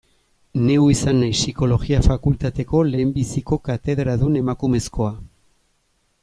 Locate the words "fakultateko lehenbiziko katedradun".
2.07-4.41